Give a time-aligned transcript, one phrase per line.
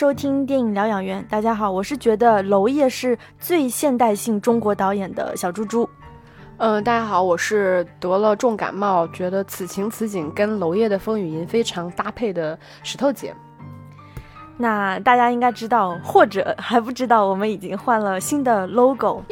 [0.00, 1.22] 收听电影疗养院。
[1.28, 5.86] 大家好，我是觉得娄烨是最现代性中国导演的小猪猪。
[6.56, 13.34] 嗯，大家好，我是得了重感冒，觉得此情此景跟娄烨的《风雨吟》非常搭配的石头姐。
[14.56, 19.22] 那大家应该知道，或者还不知道，我们已经换了新的 logo。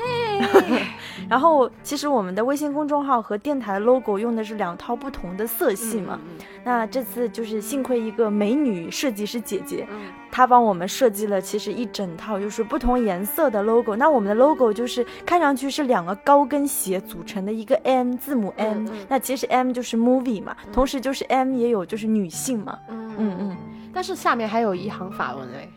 [1.29, 6.19] 然后，其实我们的微信公众号和电台 logo 用的是两套不同的色系嘛。
[6.65, 9.87] 那这次就是幸亏一个美女设计师姐姐，
[10.31, 13.95] 她帮我们设计了其实一整套就是不同颜色的 logo。
[13.95, 18.89] 那我们的 logo 就是看上去是两个高跟鞋组成的一个 M 字母 M。
[19.09, 22.79] 那其实 M 就是 movie 嘛，同时就是 M 也有就是女性嘛。
[22.89, 23.57] 嗯嗯嗯。
[23.93, 25.69] 但是下面还有一行法文哎。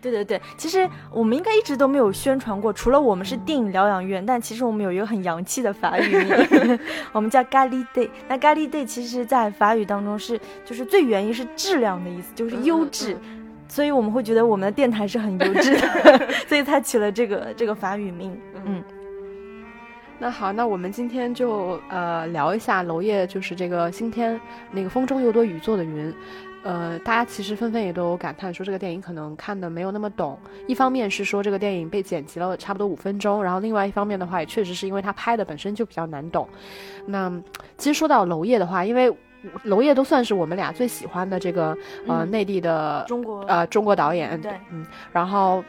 [0.00, 6.78] 对对对，其实我们应该一直都没有宣传过，除了我们是电影疗养院，但其实我们有一个很洋气的法语名，
[7.12, 8.08] 我们叫咖喱 day。
[8.26, 13.14] 那咖喱 day 其实在法语当中是就是最原因是质量的意思，就是优质，
[13.68, 18.34] 所以我们会觉得我们的电台是很优质的， 所以才起了这个这个法语名。
[18.64, 18.82] 嗯，
[20.18, 26.14] 那好，那我们今天就呃聊一下娄烨，就是这个新天那个风中有朵雨做的云。
[26.62, 30.38] 呃，大家其实纷纷也都感叹说这个电影可能看的没有那么懂。
[30.66, 36.48] 一方面是说这个电影被剪辑了差不多五分钟，然后另外一方面的话，也确实是因为他拍的本身就比较难懂。
[37.06, 37.32] 那
[37.78, 39.10] 其实说到娄烨的话，因为
[39.64, 45.64] 娄烨都算是我们俩最喜欢的这个呃内地的中国呃中国导演，对，嗯，然后。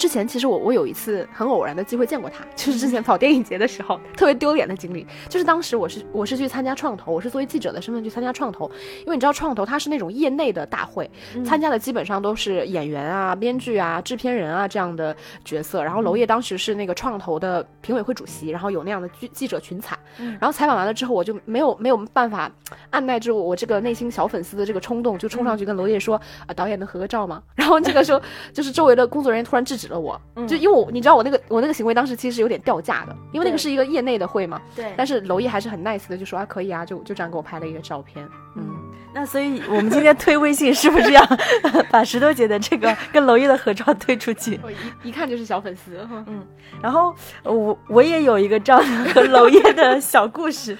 [0.00, 8.64] 之前其实我我有一次很偶然的机会见过他， 就是之前跑电影节的时候，特别丢脸的经历，就是当时我是我是去参加创投，我是作为记者的身份去参加创投，
[9.00, 11.10] 因为你知道创投它是那种业内的大会，
[11.44, 15.14] 参加的基本上都是演员啊、编剧啊、制片人啊这样的
[15.44, 22.50] 角色，然后娄烨当时是那个创投的评委会主席，然后有那样的记记者群采，然后采访完了之后，我就没有没有办法
[22.88, 27.42] 按耐住我这个内心小粉丝的这个冲动，就冲上去跟娄烨说啊，导演能合个照吗？
[27.54, 28.22] 然后这个时候
[28.54, 29.89] 就是周围的工作人员突然制止。
[29.90, 34.60] 了我，就因为我你知道我那个我那个行为当时其实是有点掉价的，因为那个是一个业内的会嘛。
[34.74, 34.94] 对。
[34.96, 38.26] 但是娄烨还是很 nice 的，就说啊可以啊，就就这样给我拍了一个照片。
[38.56, 38.76] 嗯。
[39.12, 41.20] 那所以我们今天推微信是不是要
[41.90, 44.58] 把石头姐的这个跟娄烨的合照推出去？
[45.02, 46.06] 一一看就是小粉丝。
[46.26, 46.46] 嗯。
[46.80, 47.12] 然后
[47.42, 48.78] 我我也有一个照
[49.12, 50.78] 和娄烨的小故事，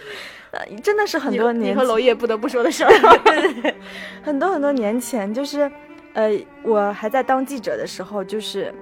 [0.53, 1.73] 呃，真的是很多年。
[1.73, 2.91] 你和娄烨不得不说的事儿。
[4.23, 5.69] 很多很多年前，就是
[6.13, 6.31] 呃，
[6.63, 8.73] 我还在当记者的时候，就是。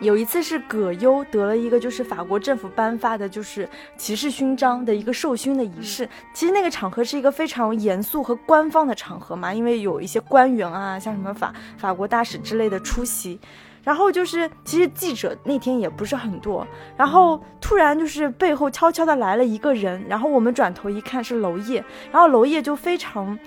[0.00, 3.68] 有一次是葛优得了一个就是法国政府颁发的就是
[3.98, 13.38] 骑士勋章的一个授勋的仪式，其实那个场合是一个非常严肃和官方的场合嘛，因为有一些官员啊，像什么法法国大使之类的出席，
[13.84, 23.38] 然后就是其实记者那天也不是很多，然后突然就是背后悄悄的来了一个人，然后我们转头一看是娄烨，然后娄烨就非常。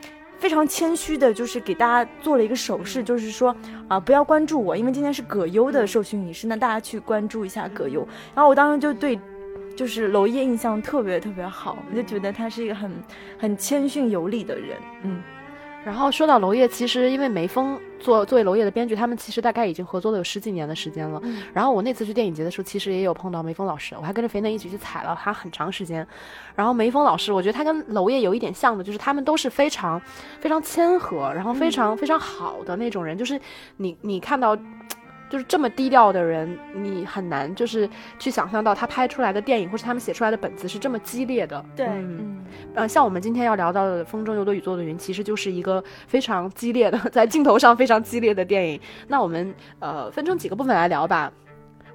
[0.43, 3.55] 非常谦虚的，就是给大家做了一个手势，就是说
[3.87, 8.05] 啊，不要关注我，因为今天是葛优的授勋仪式，那大家去关注一下葛优。
[8.35, 9.17] 然后我当时就对，
[9.73, 12.91] 就是娄烨印象特别特别好，我就觉得他是一个很
[13.39, 15.23] 很谦逊有礼的人，嗯。
[15.85, 21.21] 然后说到娄烨，其实因为梅峰作作为娄烨的编剧，他们其实大概已经合作了有十几年的时间了。
[21.53, 26.07] 然后我那次去电影节的时候，其实也有碰到梅峰老师，我还跟着肥嫩一起去采了他很长时间。
[26.55, 30.01] 然后梅峰老师，我觉得他跟娄烨有一点像的，就是他们都是非常
[30.39, 33.39] 非常谦和，然后非常非常好的那种人，就是
[33.77, 34.57] 你你看到。
[35.33, 37.89] 就是这么低调的人，你很难就是
[38.19, 41.65] 去想象到他拍出来的电影或是他们写出来的本子是这么激烈的。
[41.75, 42.45] 对，嗯，
[42.75, 48.79] 呃，像我们今天要聊到的《风中有朵雨做的云》，其实就是一个非常激烈的，在镜头上非常激烈的电影。
[49.07, 51.33] 那我们呃分成几个部分来聊吧。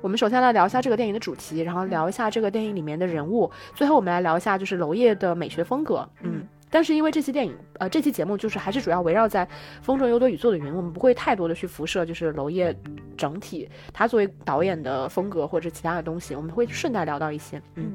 [0.01, 6.09] 我们首先来聊一下这个电影的主题，然后聊一下这个电影里面的人物，最后我们来聊一下就是娄烨的美学风格。
[6.23, 6.43] 嗯。
[6.71, 9.45] 但是因为这期电影，呃，这期节目就是还是主要围绕在
[9.83, 12.75] 《风中有朵雨做的云》，我们不会太多的去辐射，就是娄烨
[13.17, 17.95] 整体他作为导演的风格或者其他的东西，我们会顺带聊到一些，嗯。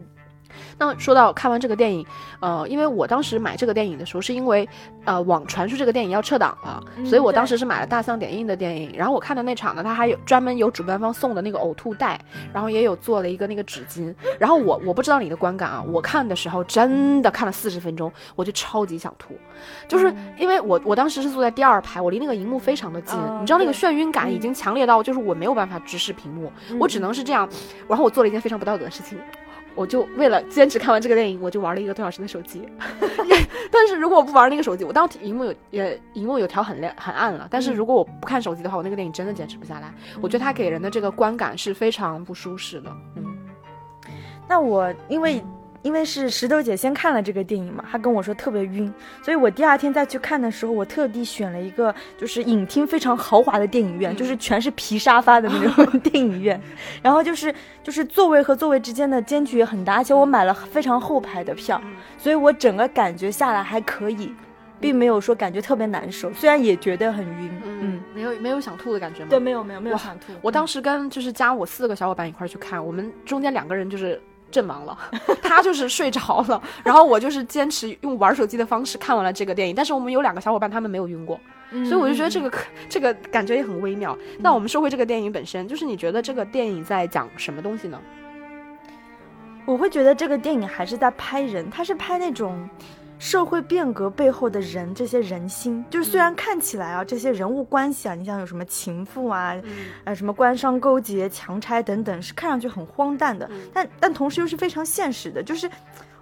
[0.78, 2.06] 那说到看完这个电影，
[2.40, 4.68] 呃，因为我当时买这个电影的时候，是因为，
[5.06, 8.94] 呃，网传出这个电影要撤档了，所以我当时是买了大象点映的电影。
[8.96, 12.20] 然后我看的那场呢，它还有专门有主办方送的那个呕吐袋，
[12.54, 14.14] 然后也有做了一个那个纸巾。
[14.40, 19.36] 然后我我不知道你的观感啊，我看的时候真的看了四十分钟，我就超级想吐，
[19.88, 27.48] 就是因为我我当时是坐在第二排，我离那个荧幕非常的近，你知道那个眩晕感已经强烈到就是我没有办法直视屏幕，我只能是这样。
[27.88, 29.18] 然后我做了一件非常不道德的事情。
[29.76, 32.68] 我就为了坚持看完这个电影，我就玩了一个多小时的手机。
[33.72, 37.48] 但是如果我不玩那个手机，我当时荧幕有也荧幕有调很亮很暗了。
[37.50, 39.94] 但是如果我不看手机的话，我那个电影真的坚持不下来。
[40.22, 42.96] 我觉得它给人的这个观感是非常不舒适的。
[43.16, 43.26] 嗯，
[44.48, 45.44] 那我因为
[45.84, 48.92] 因为是石头姐先看了这个电影嘛，她跟我说特别晕，
[49.22, 56.60] 所以我第二天再去看的时候，我特地选了一个就是影厅非常豪华的电影院，就是全是皮沙发的那种 电影院，
[57.02, 57.54] 然后就是
[57.84, 61.80] 就是座位和座位之间的间距也很大，而且我买了非常后排的票，
[62.18, 64.34] 所以我整个感觉下来还可以，
[64.80, 69.28] 并没有说感觉特别难受，虽然也觉得很晕，嗯，没有没有想吐的感觉吗？
[69.30, 70.32] 对，没有没有没有想吐。
[70.42, 74.22] 我当时跟就是加我四个小伙伴一块去看，我们中间两个人就是。
[74.54, 74.98] 阵亡了，
[75.42, 79.76] 他就是睡着了， 然后我就是坚持用玩手机的方式看完了这个电影。
[79.76, 81.40] 但是我们有两个小伙伴，他们没有晕过，
[81.72, 82.52] 所以我就觉得这个
[82.88, 84.16] 这个感觉也很微妙。
[84.38, 88.00] 那我们说回这个电影本身，就是你觉得这个电影在讲什么东西呢？
[89.66, 92.70] 我会觉得这个电影还是在拍人，他是拍那种。
[93.24, 99.56] 社会变革背后的人，这些人心，就是虽然看起来啊，这些人物关系啊，你像有什么情妇啊，
[100.04, 105.72] 呃，什么官商勾结、强拆等等，是看上去很荒诞的，但但同时又是非常现实的，就是。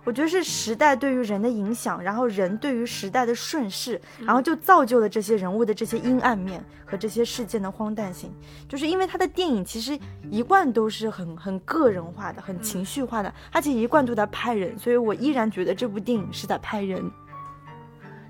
[0.04, 8.34] 我觉得是时代对于人的影响，然后人对于时代的顺势，然后就造就了这些人物的这些阴暗面和这些事件的荒诞性。
[8.68, 9.98] 就是因为他的电影其实
[10.30, 17.10] 一贯都是很很个人化的、很情绪化的，而且一贯都在拍人，所以我依然觉得这部电影是在拍人。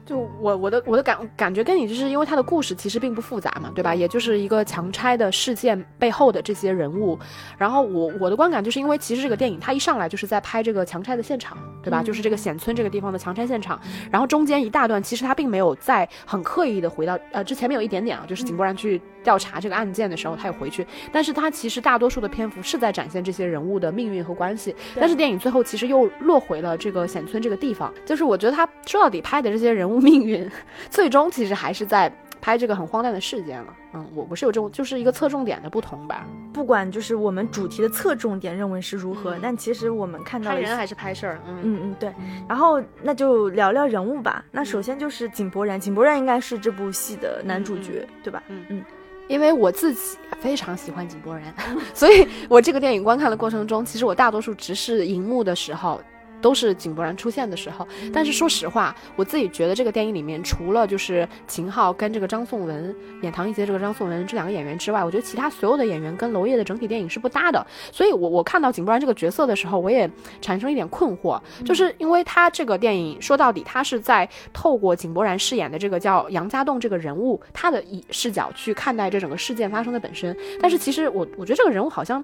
[0.06, 3.94] 就我我的我的感感觉跟你就是因为他的故事其实并不复杂嘛，对吧？
[3.94, 7.18] 也就是一个强拆的事件背后的这些人物，
[7.57, 12.01] 然后我我的观感就是因为其实这个电影它一上来就是在拍这个强拆的现场，对吧？
[12.03, 13.80] 就是这个显村这个地方的强拆现场，
[14.12, 30.02] 然后中间一大段其实他并没有在很刻意的回到呃之前面有一点点啊，就是井柏然去调查这个案件的时候他也回去，但是他其实大多数的篇幅是在展现这些人物的命运和关系，但是电影最后其实又落回了这个显村这个地方，就是我觉得他说到底拍的这些人物。
[30.02, 30.50] 命运
[30.90, 33.74] 最终其实还是在拍这个很荒诞的事件了。
[33.94, 36.26] 嗯，我不是有这种，就是一个侧重点的不同吧。
[36.52, 41.40] 不管就是我们主题的侧重点认为是如何，但其实我们看到拍人还是拍事儿。
[41.48, 42.12] 嗯嗯嗯，对。
[42.50, 44.44] 然后那就聊聊人物吧。
[44.50, 48.42] 那首先就是井柏然，井柏然应该是这部戏的男主角，对吧？
[48.48, 48.84] 嗯嗯。
[49.28, 51.54] 因为我自己非常喜欢井柏然，
[51.94, 56.02] 所以我这个电影观看的过程中，其实我大多数直视荧幕的时候。
[56.42, 67.66] 都是井柏然出现的时候，但是说实话，我自己觉得这个电影里面除了就是秦昊跟这个张颂文演唐一杰这个张颂文这两个演员之外，我觉得其他所有的演员跟娄烨的整体电影是不搭的。
[67.92, 70.10] 所以，我我看到井柏然这个角色的时候，我也
[70.42, 80.36] 产生一点困惑，就是因为他这个电影说到底，他是在透过井柏然饰演的这个叫杨家栋这个人物他的以视角去看待这整个事件发生的本身。
[80.60, 82.24] 但是其实我我觉得这个人物好像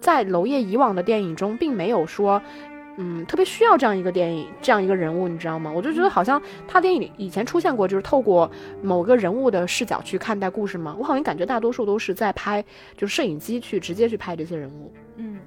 [0.00, 2.40] 在娄烨以往的电影中并没有说。
[3.00, 5.72] 嗯，特别需要这样一个电影，这样一个人物，你知道吗？
[5.72, 8.50] 我就觉得好像他电影里以前出现过，就是透过
[8.82, 10.96] 某个人物的视角去看待故事吗？
[10.98, 12.62] 我好像感觉大多数都是在拍，
[12.96, 14.92] 就是摄影机去直接去拍这些人物。
[15.16, 15.38] 嗯。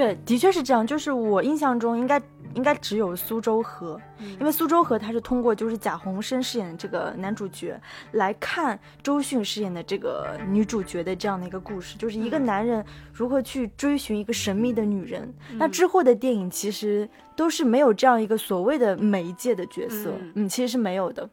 [0.00, 0.86] 对，的确是这样。
[0.86, 2.18] 就是我印象中，应该
[2.54, 4.00] 应该只有苏州河，
[4.38, 7.78] 因为苏州河它是通过就是贾宏声饰演的这个男主角
[8.12, 12.82] 来看周迅饰演的这个女主角的这样的一个故事，就是一个男人
[13.12, 15.30] 如何去追寻一个神秘的女人。
[15.58, 21.28] 那之后的电影其实都是没有这样一个所谓的媒介的角色，嗯，其实是没有的。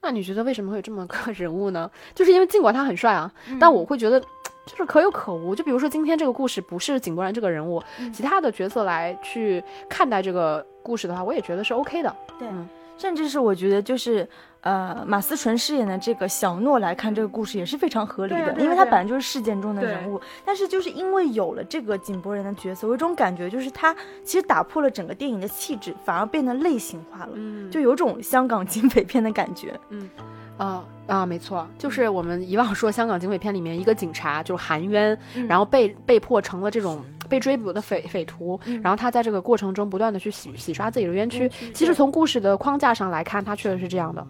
[0.00, 1.90] 那你觉得为什么会有这么个 人物呢？
[2.14, 3.30] 就是因为尽管他很帅啊，
[3.60, 4.22] 但我会觉得。
[4.68, 7.82] 就是可有可无，就比如说今天这个故事不是井柏然这个人物，
[8.12, 12.14] 其他的角色来去看待这个故事的话，我也觉得是 OK 的。
[12.38, 12.46] 对，
[12.98, 14.28] 甚至是我觉得就是
[14.60, 20.20] 呃马思纯饰演的这个小诺来看这个故事也是非常合理的，因为他本来就是事件中的人物。
[20.44, 27.32] 但是就是因为有了这个井柏然的角色，我有种感觉就是他其实打破了整个电影的气质，反而变得类型化了，
[27.70, 29.78] 就有种香港警匪片的感觉。
[29.88, 30.08] 嗯。
[30.58, 41.50] 啊啊，没错，就是我们以往说香港警匪片里面一个警察就是含冤，然后被被迫成了这种被追捕的匪匪徒，然后他在这个过程中不断的去洗洗刷自己的冤屈。
[41.72, 44.26] 其实从故事的框架上来看，他确实是这样的。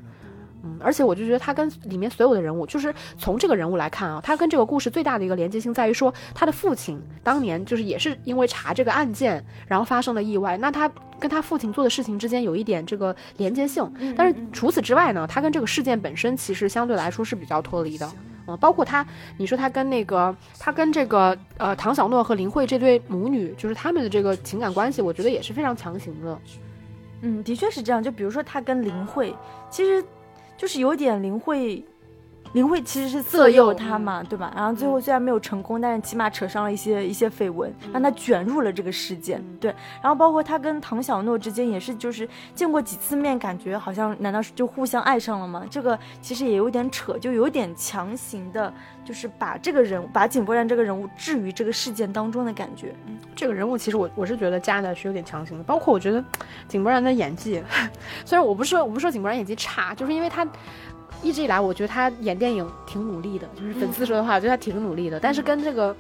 [0.65, 13.89] 嗯，而且我就觉得他跟里面所有的人物，就是从这个人物来看啊，他跟这个故事最大的一个连接性在于说，他的父亲当年就是也是因为查这个案件，然后发生了意外，那他跟他父亲做的事情之间有一点这个连接性。
[14.17, 18.11] 但是除此之外呢，他跟这个事件本身其实相对来说是比较脱离的。
[18.49, 26.37] 嗯，包括他，你说他跟那个他跟这个呃唐小诺和林慧这对母女，就是他们的这个情感关系，我觉得也是非常强行的。
[27.21, 28.03] 嗯，的确是这样。
[28.03, 29.33] 就比如说他跟林慧，
[29.71, 30.05] 其实。
[30.59, 31.85] 就是有点林慧，
[32.53, 34.53] 林慧其实是色诱他嘛，对吧？
[34.57, 39.45] 然后最后虽然没有成功，但是起码扯上了一些一些绯闻，让他卷入了这个事件。
[39.61, 45.65] 对，然后包括他跟唐小诺之间也是，就是见过几次面，感觉好像难道是就互相爱上了吗？
[45.71, 48.73] 这个其实也有点扯，就有点强行的，
[49.05, 52.95] 就是把这个人把井柏然这个人物置于这个事件当中的感觉。
[53.37, 56.25] 这个人物其实我我是觉得加的是有点强行的，包括我觉得
[56.67, 57.63] 井柏然的演技，
[58.25, 60.47] 虽然我不是说我不是说井柏然演技差，就是因为他。
[61.23, 65.19] 一直以来，我觉得他演电影挺努力的，就是粉丝说的话，我觉得他挺努力的。
[65.19, 65.95] 但是跟这个，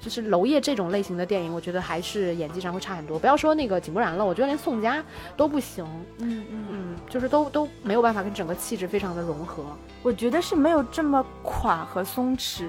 [0.00, 3.18] 就是娄烨这种类型的电影，我觉得还是演技上会差很多。
[3.18, 5.04] 不要说那个井柏然了，我觉得连宋佳
[5.36, 5.84] 都不行。
[6.18, 9.62] 嗯嗯嗯，就是都都没有办法跟整个气质非常的融合。
[10.02, 12.64] 我觉得是没有这么垮和松弛，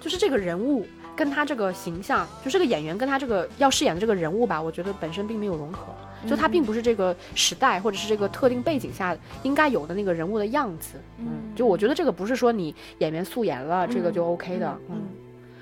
[0.00, 5.94] 就是这个人物跟他这个形象，就这个演员跟他这个要饰演的这个人物吧，我觉得本身并没有融合。
[6.28, 15.02] 就他并不是这个时代或者是这个特定背景下应该有的那个人物的样子，嗯，就我觉得这个不是说你演员素颜了这个就 OK 的，嗯，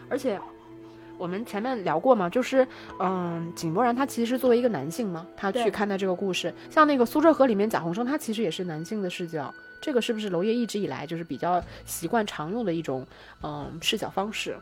[0.08, 0.38] 而且
[1.18, 2.66] 我们前面聊过嘛，就是
[2.98, 13.06] 嗯，井柏然他其实作为一个男性嘛，他去看待这个故事，像那个苏州河里面贾宏声，他其实也是男性的视角，这个是不是娄烨一直以来就是比较习惯常用的一种
[13.42, 14.56] 嗯视角方式？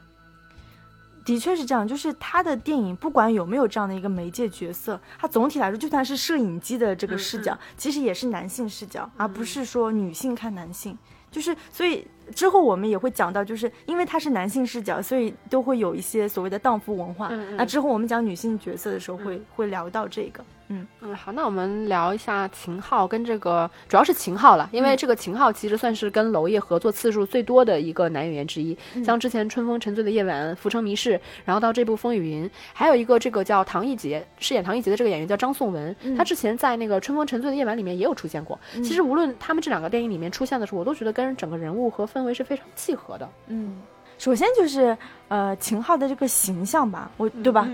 [1.30, 10.98] 的确是这样，就是他的电影不管有没有这样的一个媒介角色，他总体来说就算是摄影机的这个视角，其实也是男性视角，而不是说女性看男性。
[11.30, 17.28] 就是所以之后我们也会讲到，就是因为他是男性视角，所以都会有一些所谓的荡妇文化。
[17.56, 20.44] 那之后我们讲女性角色的时候，会会聊到这个。
[20.72, 28.78] 嗯嗯，好，那我们聊一下秦昊跟这个，主要是秦昊了，因为这个秦昊其实算是跟娄烨合作次数最多的一个男演员之一。
[29.04, 38.56] 像之前《春风沉醉的夜晚》《浮城谜事》，然后到这部《风雨云》，还有一个这个叫唐艺杰，饰演唐艺杰的这个演员叫张颂文，他之前在那个《春风沉醉的夜晚》里面也有出现过。
[38.74, 43.28] 其实无论他们这两个电影里面出现的时候，我都觉得跟整个人物和氛围是非常契合的。
[43.46, 43.80] 嗯。
[44.18, 44.94] 首先就是
[45.28, 47.66] 呃秦昊的这个形象吧，我对吧？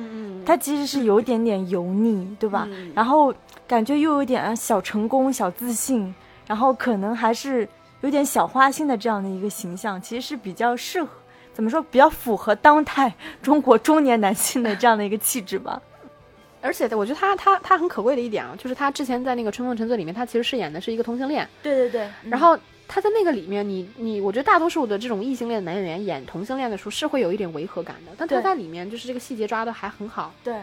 [0.47, 2.69] 他其实是有点点油腻，对吧？
[2.95, 3.35] 然后
[3.67, 6.15] 感觉又有点小成功、小自信，
[6.47, 7.69] 然后可能还是
[8.03, 11.11] 有点小花心的这样的一个形象，其实是比较适合，
[11.53, 11.83] 怎么说？
[11.83, 13.13] 比较符合当代
[13.43, 15.83] 中国中年男性的这样的一个气质吧。
[16.63, 21.49] 而且我觉得他他他很可贵的一点啊，就是他之前在那个《春风沉醉》里面，他其实饰演的是一个同性恋。
[21.61, 22.57] 对对对，然后。
[22.89, 30.33] 他在那个里面，你你，我觉得大多数的这种异性恋男演员演同性恋的时候是会有一点违和感的，但他在里面就是这个细节抓的还很好。
[30.45, 30.55] 对，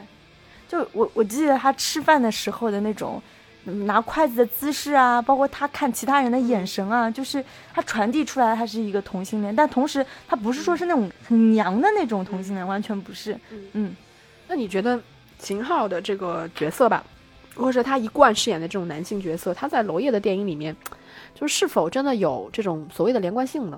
[0.68, 3.22] 就我我记得他吃饭的时候的那种
[3.64, 13.38] 拿筷子的姿势啊，包括他看其他人的眼神啊，就是他传递出来他是一个同性恋，但同时他不是说是那种很娘的那种同性恋，完全不是。
[13.74, 13.96] 嗯，
[14.48, 15.00] 那你觉得
[15.38, 17.04] 秦昊的这个角色吧，
[17.54, 20.76] 或者他一贯饰演的这种男性角色，他在娄烨的电影里面？
[21.44, 23.78] 就是否真的有这种所谓的连贯性呢？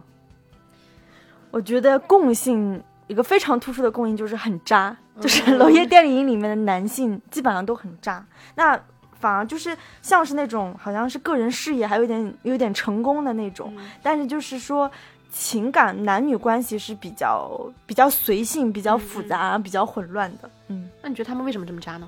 [1.49, 8.79] 我觉得共性一个非常突出的共性就是很渣，就是 娄烨电影里面的男性基本上都很渣，那
[9.19, 14.91] 反而就是像是那种好像是个人事业还有点有点成功的那种，但是就是说
[15.31, 20.47] 情感男女关系是比较比较随性、比较复杂、比较混乱的。
[20.67, 22.07] 嗯，那你觉得他们为什么这么渣呢？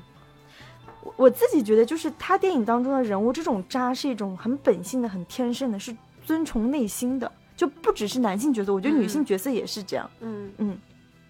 [1.16, 10.10] 我自己觉得，就是他电影当中的人物，这种渣是一种很本性的、很天生的，是遵从内心的，就不只是男性角色，我觉得女性角色也是这样。
[10.20, 10.78] 嗯嗯，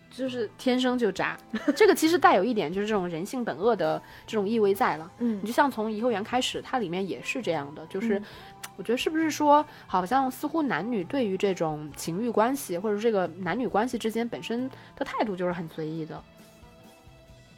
[0.10, 1.38] 就是天生就渣，
[1.76, 5.12] 这个其实带有一点就是这种人性本恶的这种意味在了。
[5.20, 8.22] 嗯，你就像从颐和园开始，它里面也是这样的，就是
[8.76, 16.22] 我觉得是不是说，好像似乎男女对于这种情欲关系，或者这个男女关系之间本身的态度就是很随意的，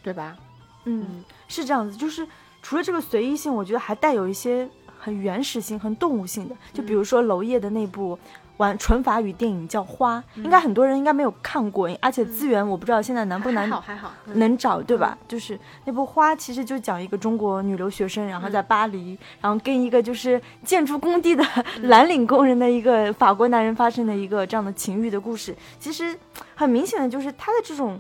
[0.04, 0.38] 对吧？
[0.86, 2.28] 嗯，是这样子，就是
[2.62, 4.68] 除了这个随意性，我觉得还带有一些
[4.98, 6.56] 很原始性、很动物性的。
[6.74, 8.18] 就比如说娄烨的那部
[8.58, 15.18] 玩纯法语电影叫《花》，应该很多人应该没有看过，而且资源我不知道现在难不难，还好还好能找对吧？
[15.28, 21.46] 就是那部《花》，其实就讲一个中国女留学生，然后在巴黎，然后跟一个就是建筑工地的
[21.84, 25.56] 蓝领工人的一个法国男人发生的一个这样的情欲的故事。
[25.80, 26.18] 其实
[26.56, 28.00] 很明显的就是他的这种。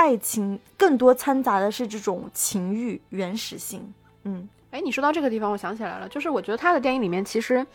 [0.00, 3.92] 爱情更多掺杂的是这种情欲原始性。
[4.24, 7.66] 嗯，哎，你说到这个地方，我想起来了，就是我觉得他的电影里面，其实，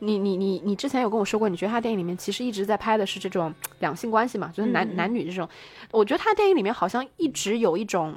[0.00, 5.48] 你你你你之前有跟我说过，你觉得他电影里面其实一直在拍的是这种两性关系嘛，就是男男女这种。
[5.90, 8.14] 我觉得他电影里面好像一直有一种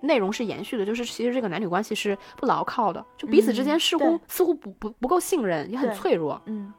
[0.00, 6.40] 内容是延续的，就是其实这个男女关系是不牢靠的，就彼此之间似乎似乎不不不够信任，也很脆弱。
[6.46, 6.72] 嗯，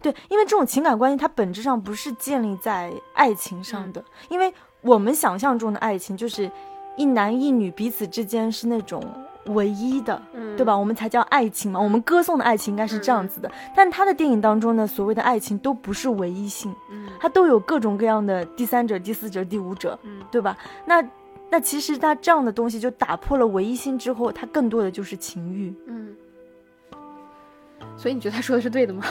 [0.00, 4.52] 对，因为这种情感关系它本质上不是建立在爱情上的，因为。
[4.82, 6.50] 我们想象中的爱情就是
[6.96, 9.02] 一男一女彼此之间是那种
[9.46, 10.76] 唯一的，嗯对吧？？
[10.76, 13.50] 我们才叫爱情嘛，我们歌颂的爱情应该是这样子的。
[13.74, 20.56] 但他的电影当中呢，所谓的爱情都不是唯一性，嗯它都有各种各样的第三者、第四者、第五者，嗯对吧？
[20.84, 21.02] 那
[21.50, 26.14] 那其实他这样的东西就打破了唯一性之后，它更多的就是情欲，嗯。
[27.96, 29.04] 所以你觉得他说的是对的吗？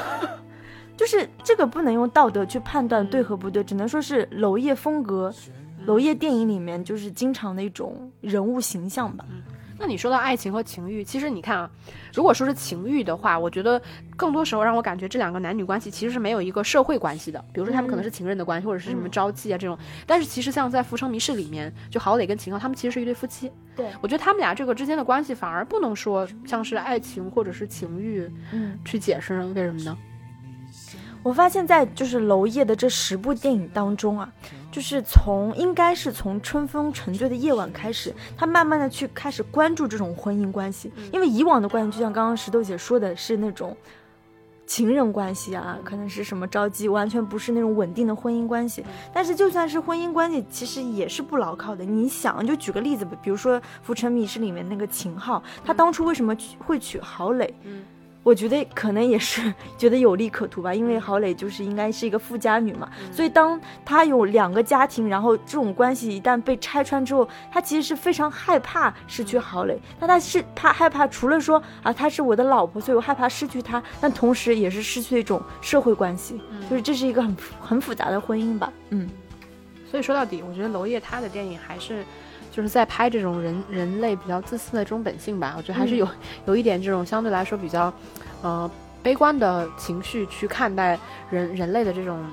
[0.97, 5.33] 就是这个不能用道德去判断对和不对，只能说是娄烨风格。
[5.85, 9.25] 娄烨电影里面就是经常的一种人物形象吧，
[9.79, 11.69] 那你说到爱情和情欲，其实你看啊，
[12.13, 13.81] 如果说是情欲的话，我觉得
[14.15, 17.43] 更多时候让我感觉这两个男女关系其实是没有一个社会关系的。
[17.51, 19.75] 比如说他们可能是情人的关系，或者是什么朝妓啊这种。
[20.05, 23.51] 但是其实像在《浮生迷事》里面，就郝蕾跟秦昊他们其实是一对夫妻。
[23.75, 28.77] 对我觉得他们俩这个之间的关系反而不能说像是爱情或者是情欲嗯。
[28.85, 29.39] 去解释？
[29.55, 29.97] 为什么呢？
[31.23, 34.31] 我发现，在就是娄烨的这十部电影当中啊，
[34.71, 43.77] 就是从应该是从《春风沉醉的夜晚》开始，他慢慢的去开始关注这种婚姻关系，因为以往的关系就像刚刚石头姐说的，是那种
[44.65, 48.83] 情人关系啊，可能是什么着急，完全不是那种稳定的婚姻关系。
[49.13, 51.83] 但是就算是婚姻关系，其实也是不牢靠的。
[51.83, 57.53] 你想，就举个例子吧，比如说《浮沉谜事》里面那个秦昊，他当初为什么娶会娶郝蕾？
[57.63, 57.83] 嗯
[58.23, 69.79] 我觉得可能也是 觉得有利可图吧，因为郝蕾就是应该是一个富家女嘛，所以当她有两个家庭，然后这种关系一旦被拆穿之后，她其实是非常害怕失去郝蕾。
[69.99, 78.71] 那她是怕害怕，除了说啊她是我的老婆，所以我害怕失去她，但同时也是失去一种社会关系，就是这是一个很很复杂的婚姻吧。
[78.91, 79.09] 嗯，
[79.89, 82.05] 所以说到底，我觉得娄烨他的电影还是
[82.51, 85.55] 就是在拍这种人人类比较自私的这种本性吧。
[85.57, 86.07] 我觉得还是有、
[86.45, 87.91] 有一点这种相对来说比较，
[88.43, 88.69] 呃，
[89.01, 92.23] 悲观的情绪去看待人人类的这种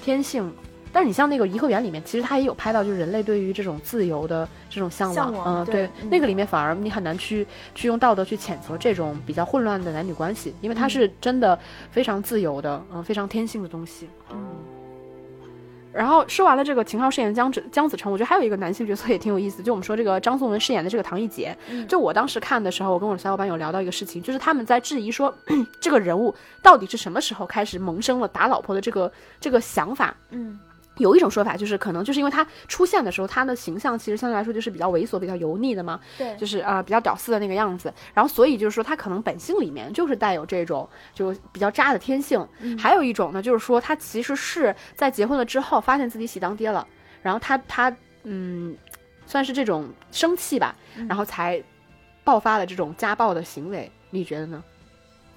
[0.00, 0.50] 天性。
[0.92, 5.16] 但是你像那个《颐和园》里面，其实他也有拍到，就是人类对于这种自由的这种向往。
[5.16, 11.58] 向往嗯，对嗯那个里面反而你很难去去用道德去谴责这种比较混乱的男女关系，因为它是真的
[11.90, 14.08] 非常自由的，嗯，非常天性的东西。
[14.30, 14.38] 嗯
[15.94, 21.56] 然后说完了这个秦昊饰演的江子江子成，我觉得还有一个男性角色也挺有意思，就我们说这个张颂文饰演的这个唐奕杰。
[21.70, 25.32] 嗯就我当时看的时候，我跟我的小伙伴有聊到一个事情，就是他们在质疑说
[25.80, 30.14] 这个人物到底是什么时候开始萌生了打老婆的这个这个想法。
[30.30, 30.58] 嗯
[30.98, 37.92] 有一种说法就是，可能就是因为他出现的时候，他的形象其实相对来说就是比较猥琐、比较油腻的嘛，对就是啊、呃比较屌丝的那个样子。
[38.12, 42.46] 然后所以就是说，他可能本性里面就是带有这种就比较渣的天性。
[42.78, 46.86] 还有一种呢，就是说他其实是在结婚了之后，发现自己喜当爹了，
[47.22, 48.76] 然后他他嗯，
[49.26, 50.76] 算是这种生气吧，
[51.08, 51.62] 然后才
[52.22, 53.90] 爆发了这种家暴的行为。
[54.10, 54.62] 你觉得呢？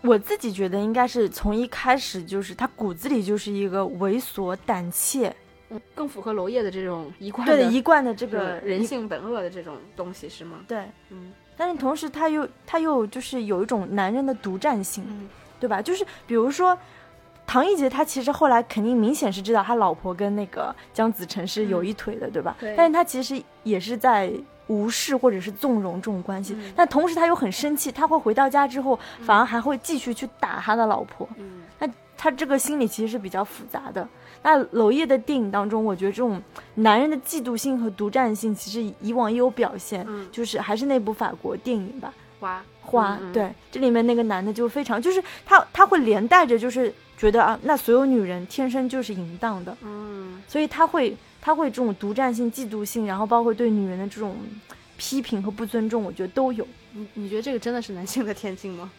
[0.02, 5.36] 我自己觉得应该是从一开始就是他骨子里就是一个猥琐胆怯，
[5.70, 10.60] 嗯，更符合娄烨的这种一贯对的的一贯的这这个个人性本恶的这种东西是吗？
[10.68, 10.86] 对。
[11.10, 15.28] 嗯但是同时他又他又就是有一种男人的独占性，嗯
[15.60, 15.82] 对吧？
[15.82, 16.78] 就是比如说
[17.48, 22.56] 唐艺杰，他其实后来肯定明显是知道他老婆跟那个江子成是有一腿的，对吧？
[22.60, 24.32] 对但是他其实也是在
[24.68, 34.08] 无视或者是纵容这种关系，嗯但同时他又很生气， 他会回到家之后反而还会继续去打他的老婆，嗯那他这个心理其实是比较复杂的。
[34.44, 36.42] 那娄烨的电影当中，我觉得这种
[36.76, 40.28] 男人的嫉妒性和独占性，其实以往也有表现，嗯。
[40.32, 42.64] 就是还是那部法国电影吧，花。
[42.82, 43.34] 花，嗯嗯。
[43.34, 50.42] 对，这里面那个男的就非常，就是他他会连带着就是觉得啊，那所有女人天生就是淫荡的，嗯。
[50.48, 54.36] 所以他会他会这种独占性、嫉妒性，然后包括对女人的这种
[54.98, 56.66] 批评和不尊重，我觉得都有。
[56.94, 58.90] 你你觉得这个真的是男性的天性吗？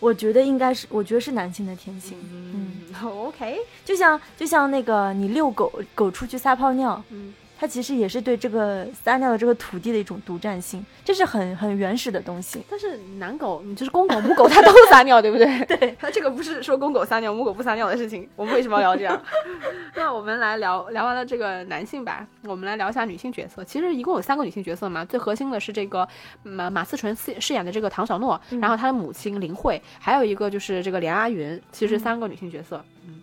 [0.00, 12.62] 我觉得应该是，我觉得是男性的天性，嗯， OK，就像就像那个你遛狗，狗出去撒泡尿，嗯它其实也是对这个撒尿的这个土地的一种独占性，这是很很原始的东西。
[12.70, 15.46] 但是男狗，你就是公狗、母狗，它都撒尿，对不对？
[15.66, 18.28] 对，它这个不是说公狗撒尿、母狗不撒尿的事情。
[18.36, 19.20] 我们为什么要聊这样？
[19.96, 23.64] 那我们来聊聊完了这个男性吧，我们来聊一下女性角色。
[23.64, 26.08] 其实一共有三个女性角色嘛，最核心的是这个
[26.44, 32.84] 马马思纯饰饰演的这个唐小诺，然后她的母亲林慧，还有一个就是这个连阿云，其实三个女性角色。
[33.04, 33.22] 嗯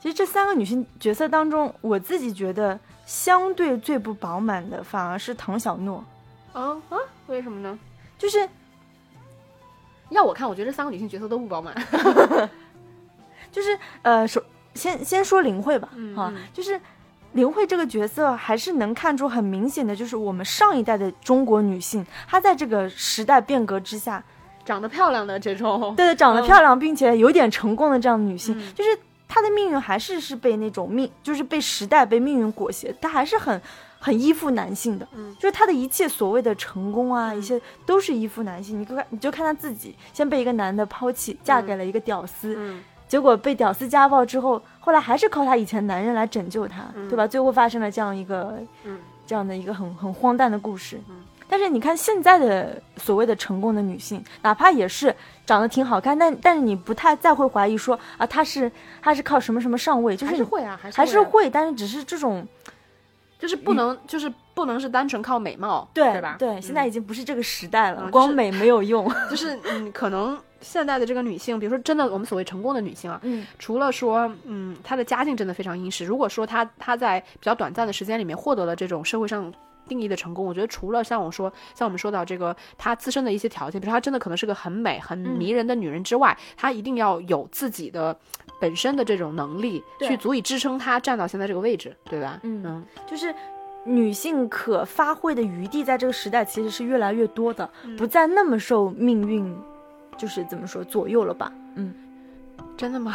[0.00, 6.04] 其实这三个女性角色当中，我自己觉得相对最不饱满的反而是唐小诺，
[6.52, 7.78] 啊啊，为什么呢？
[8.18, 8.48] 就是
[10.10, 11.74] 要我看，我觉得这三个女性角色都不饱满。
[13.50, 14.42] 就是呃，首
[14.74, 16.80] 先先说林慧吧，啊嗯嗯，就是
[17.32, 24.22] 林慧这个角色还是能看出很明显的，就是我们上一代的中国女性，她在这个时代变革之下，
[24.64, 26.46] 长得漂亮的这种，对对，长得嗯。
[26.46, 28.74] 漂亮并且有点成功的这样的女性，嗯。
[28.74, 28.98] 就是
[29.34, 33.60] 她的命运还是是被那种命，就是被时代被命运裹挟，她还是很
[33.98, 35.34] 很依附男性的，嗯。
[35.40, 38.80] 就是她的一切所谓的成功啊，一些都是依附男性。
[38.80, 42.80] 你看，你就看她自己，先被一个男的抛弃，嫁给了一个屌丝，嗯。
[43.08, 47.26] 结果被屌丝家暴之后，后来还是靠他以前男人来拯救她，对吧？
[47.26, 49.00] 最后发生了这样一个，嗯。
[49.26, 51.00] 这样的一个很很荒诞的故事。
[51.08, 51.16] 嗯
[51.48, 55.14] 但是你看现在的所谓的成功的女性，哪怕也是
[55.46, 58.70] 长得挺好看，但但是你不太再会怀疑说啊，她是
[59.02, 62.46] 她是靠什么什么上位，就是还是会啊，还是还是会但是只是这种
[63.38, 66.36] 就是不能，就是不能是单纯靠美貌，对吧？
[66.38, 69.06] 对，现在已经不是这个时代了，嗯光美没有用。
[69.28, 76.06] 就是嗯，可能现在的这个女性，比如说真的我们所谓成功的女性啊，嗯除了说，嗯，她的家境真的非常殷实。
[76.06, 79.52] 如果说她她在比较短暂的时间里面获得了这种社会上
[79.88, 88.16] 定义的成功，我觉得除了像我说，像我们说到这个她自身的一些条件，比如说她真的可能是个很美、很嗯迷人的女人之外，她一定要有自己的
[88.60, 92.40] 本身的这种能力，去足以支撑她站到现在这个位置，对吧？
[92.42, 93.34] 嗯嗯就是
[93.84, 99.54] 女性可发挥的余地，在这个时代其实是越来越多的，嗯不再那么受命运，
[100.16, 101.52] 就是怎么说左右了吧？
[101.76, 101.94] 嗯
[102.76, 103.14] 真的吗？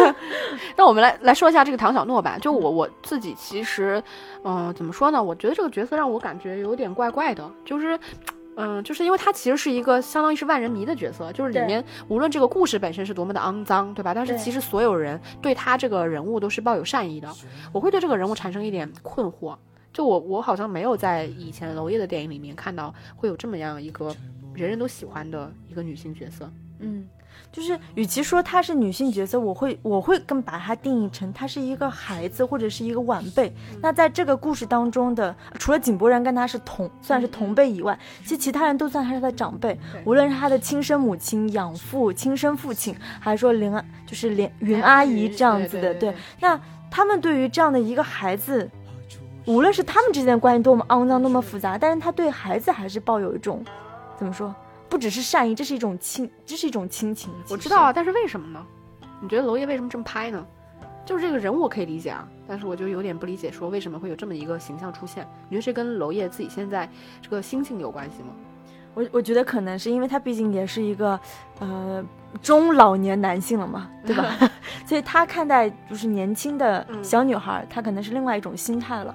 [0.76, 2.38] 那我们来来说一下这个唐小诺吧。
[2.40, 4.02] 就我我自己其实，
[4.44, 5.22] 嗯、怎么说呢？
[5.22, 7.98] 我觉得这个角色让我感觉有点怪怪的，就是。
[8.58, 14.14] 嗯，就是因为他其实是一个相当于是万人迷的角色，就是里面无论这个故事本身是多么的肮脏，对吧？
[14.14, 17.30] 但是其实所有人对他这个人物都是抱有善意的。
[17.70, 19.54] 我会对这个人物产生一点困惑，
[19.92, 24.06] 就我我好像没有在以前娄烨的电影里面看到会有这么样一个
[24.54, 26.50] 人人都喜欢的一个女性角色。
[26.78, 27.06] 嗯，
[27.52, 33.50] 就是与其说她是女性角色，我会我会更把她定义成她是一个孩子或者是一个晚辈。
[33.80, 46.14] 那在这个故事当中的，除了井柏然跟她是同算是同辈以外，其实其他人都算她是她的长辈，无论是她的亲生母亲、养父、亲生父亲，还是说林阿就是连云阿姨这样子的，对对。
[46.40, 48.70] 那他们对于这样的一个孩子，
[49.46, 53.64] 无论是他们之间的关系多么肮脏、多么复杂，但是他对孩子还是抱有一种
[54.18, 54.54] 怎么说？
[54.88, 57.32] 不只是善意，这是一种亲，这是一种亲情。
[57.48, 58.64] 我知道啊，但是为什么呢？
[59.20, 60.46] 你觉得娄烨为什么这么拍呢？
[61.04, 65.26] 就是这个人物我可以理解啊，但是我就有点不理解，说为什么会有这么一个形象出现？
[65.48, 66.90] 你觉得这跟娄烨自己现在
[67.22, 68.30] 这个心境有关系吗？
[68.94, 71.20] 我我觉得可能是因为他毕竟也是一个
[71.60, 72.02] 呃
[72.40, 74.36] 中老年男性了嘛， 对吧？
[74.86, 79.14] 所以他看待就是年轻的嗯小女孩，他可能是另外一种心态了。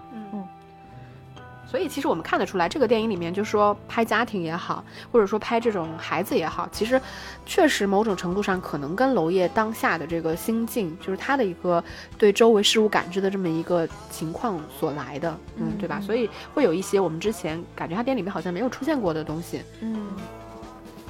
[1.72, 7.00] 所以其实我们看得出来，这个电影里面就说拍家庭也好，或者说拍这种孩子也好，其实
[7.46, 11.82] 确实某种程度上可能跟娄烨当下的这个心境，就是他的一个
[12.18, 16.00] 对周围事物感知的这么一个情况所来的，嗯，嗯对吧？
[16.00, 19.62] 嗯所以会有一些我们之前感觉他电影里面好像没有出现过的东西。
[19.80, 20.08] 嗯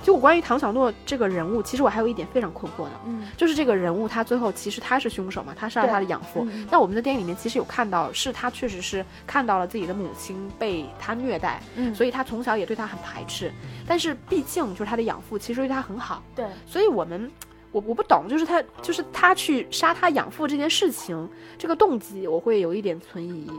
[0.03, 3.27] 就我关于唐小诺这个人物，其实我还有一点非常困惑的，嗯。
[3.37, 6.45] 就是这个人物他最后其实他是凶手嘛，他杀了他的养父。
[6.49, 13.51] 嗯那我们的电影里面其实有看到，是他确实是看到了自己的母亲被他虐待，嗯，所以他从小也对他很排斥。
[13.87, 17.29] 但是毕竟就是他的养父其实对他很好，对，所以我们
[17.71, 23.49] 我我不懂，就是他就是他去杀他养父这件事情，这个动机我会有一点存疑。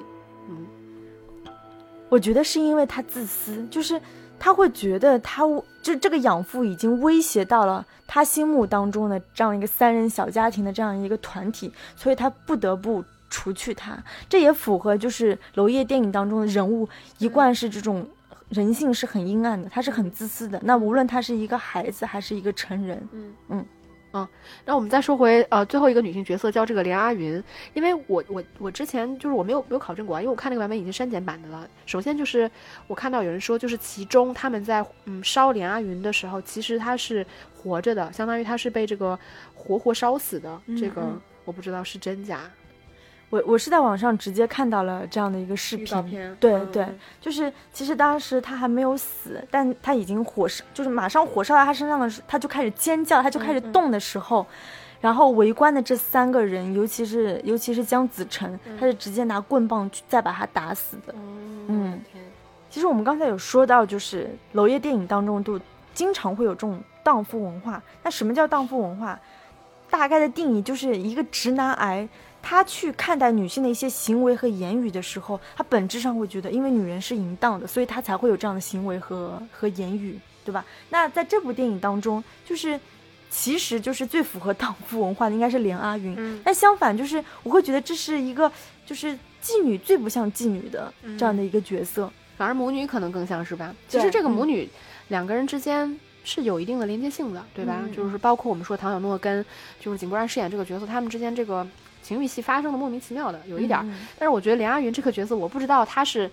[0.49, 0.67] 嗯，
[2.09, 4.01] 我觉得是因为他自私，就是
[4.45, 5.45] 他会觉得他
[5.81, 13.97] 就这个养父已经威胁到了他心目当中的这样一个三人小家庭的这样一个团体，所以他不得不除去他。
[14.29, 18.05] 这也符合就是娄烨电影当中的人物一贯是这种
[18.49, 20.61] 人性是很阴暗的，他是很自私的。
[20.65, 23.65] 那无论他是一个孩子还是一个成人，嗯嗯
[24.15, 24.29] 嗯，
[24.67, 31.67] 那我们再说回呃最后一个女性角色叫这个连阿云，因为我我我之前就是我没有没有考证过啊，因为我看那个版本已经删减版的了。
[31.87, 32.51] 首先就是
[32.87, 39.19] 我看到有人说，就是其中他们在嗯烧连阿云的时候，其实他是活着的，相当于他是被这个
[39.55, 40.61] 活活烧死的。
[40.79, 41.03] 这个
[41.45, 42.41] 我不知道是真假。
[43.33, 46.87] 我我是在网上直接看到了这样的一个视频，片，对嗯对，
[47.19, 54.47] 就是其实当时他还没有死，但他已经火烧，就是马上火烧到他身上的时候，他就开始尖叫，他就开始动的时候，
[55.01, 61.15] 然后围观的这三个人，尤其是尤其是江子晨，嗯他是直接拿棍棒去再把他打死的。
[61.17, 62.03] 嗯嗯
[62.69, 65.59] 其实我们刚才有说到，就是娄烨电影当中都
[65.95, 67.83] 经常会有这种荡妇文化。
[68.03, 69.19] 那什么叫荡妇文化？
[69.89, 72.09] 大概的定义就是一个直男癌，
[72.43, 80.65] 他去看待女性的一些行为和言语的时候，他本质上会觉得，因为女人是淫荡的，所以他才会有这样的行为和和言语，对吧？
[80.91, 82.79] 那在这部电影当中，就是
[83.31, 86.15] 其实就是最符合荡妇文化的应该是连阿云。
[86.19, 88.51] 嗯但相反，就是我会觉得这是一个
[88.85, 92.11] 就是妓女最不像妓女的这样的一个角色。
[92.37, 93.75] 反而母女可能更像是吧。
[93.89, 94.69] 其实这个母女
[95.09, 97.79] 两个人之间是有一定的连接性的，对吧？
[97.83, 99.45] 嗯就是包括我们说唐小诺跟
[99.79, 101.65] 就是井柏然饰演这个角色，他们之间这个
[102.03, 103.85] 情欲戏发生的莫名其妙的，有一点儿。
[103.85, 106.31] 嗯但是我觉得连阿云这个角色，我不知道他是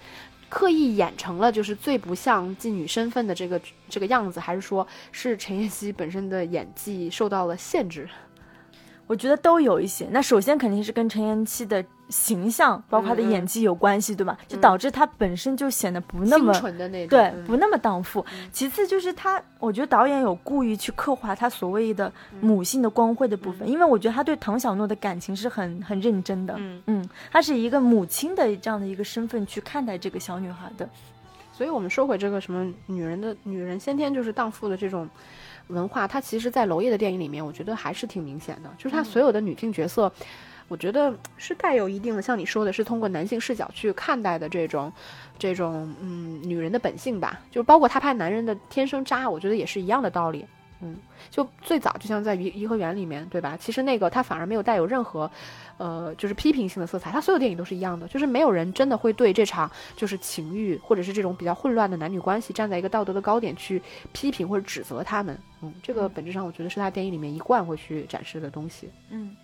[0.49, 8.09] 刻意演成了就是最不像妓女身份的这个这个样子，还是说是陈妍希本身的演技受到了限制？
[9.05, 10.07] 我觉得都有一些。
[10.11, 14.37] 那首先肯定是跟陈妍希的形象，包括他的演技有关系，对吧？
[14.47, 18.25] 就导致他本身就显得不那么纯的那种，对，嗯不那么荡妇。
[18.51, 26.55] 其次就是他，我觉得导演有故意去刻画他所谓的母性的光辉的部分，因为我觉得他对唐小诺的感情是很很认真的。
[26.57, 30.89] 嗯嗯，他是以一个母亲的这样的一个身份去看待这个小女孩的。
[31.53, 35.07] 所以我们说回这个什么女人的女人先天就是荡妇的这种
[35.67, 40.11] 文化，它其实，在娄烨的电影里面，我觉得还是挺明显的，就是他所有的女性角色。
[40.69, 44.93] 我觉得是带有一定的，像你说的，是通过男性视角去看待的这种，
[45.37, 50.45] 这种嗯女人的本性吧，就包括他拍男人的天生渣，我觉得也是一样的道理。
[50.81, 50.95] 嗯，
[51.29, 53.57] 就最早就像在颐颐和园里面，对吧？
[53.59, 55.29] 其实那个他反而没有带有任何，
[55.75, 57.11] 呃，就是批评性的色彩。
[57.11, 63.81] 他所有电影都是一样的，就是没有人真的会对这场就是情欲或者是这种比较混乱的男女关系站在一个道德的高点去
[64.13, 65.37] 批评或者指责他们。
[65.61, 68.89] 嗯，这个本质上我觉得是他电影里面一贯会去展示的东西。
[69.09, 69.35] 嗯，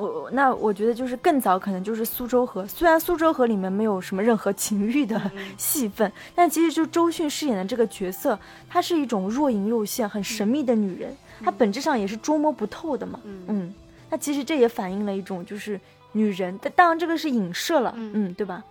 [0.00, 5.20] 我我那我觉得就是更早可能就是苏州河，虽然苏州河里面没有什么任何情欲的
[5.58, 13.20] 戏份，但其实就周迅饰演的这个角色，她是一种若隐若现、很神秘的女人，她本质上也是捉摸不透的嘛。
[13.24, 13.74] 嗯嗯，
[14.08, 15.78] 那其实这也反映了一种就是
[16.12, 18.64] 女人，但当然这个是影射了，嗯嗯，对吧？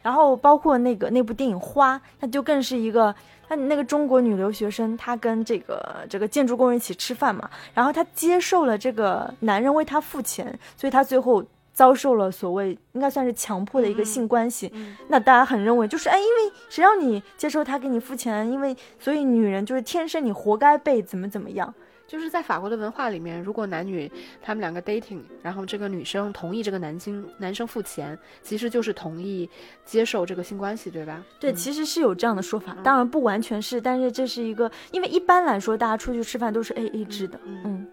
[0.00, 3.14] 然后包括那个那部电影《花》，它就更是一个，
[3.48, 14.70] 她那个中国女留学生，她跟这个这个建筑工人一起吃饭嘛，然后她接受了这个男人为她付钱，所以她最后遭受了所谓应该算是强迫的一个性关系。
[14.74, 21.72] 嗯那大家很认为就是哎，因为谁让你接受他给你付钱，因为所以女人就是天生你活该被怎么怎么样。
[22.08, 29.48] 就是在法国的文化里面，如果男女他们两个 dating，然后这个女生同意这个男性男生付钱，其实就是同意
[29.84, 31.22] 接受这个性关系，对吧？
[31.38, 37.86] 对，嗯其实是有这样的说法，当然不完全是，但是这是一个，因为一般来说大家出去吃饭都是 A A 制的，嗯嗯，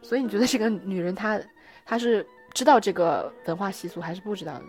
[0.00, 1.38] 所以你觉得这个女人她
[1.84, 4.64] 她是知道这个文化习俗还是不知道的？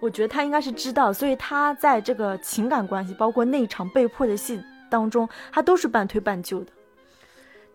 [0.00, 6.72] 我觉得她应该是知道，所以她在这个情感关系，包括那场被迫的戏当中，她都是半推半就的。